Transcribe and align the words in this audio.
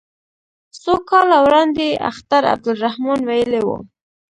څو 0.81 0.93
کاله 1.09 1.37
وړاندې 1.45 1.87
اختر 2.09 2.41
عبدالرحمن 2.53 3.19
ویلي 3.29 3.61
وو. 3.65 3.77